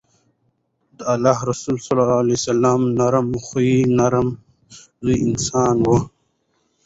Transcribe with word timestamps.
د 0.97 0.99
الله 1.13 1.37
رسول 1.49 1.75
صلی 1.85 2.01
الله 2.05 2.19
عليه 2.23 2.37
وسلّم 2.39 2.81
نرم 2.99 3.27
خويه، 3.45 3.79
نرم 3.97 4.27
زړی 5.03 5.15
انسان 5.27 5.75
وو 5.85 5.97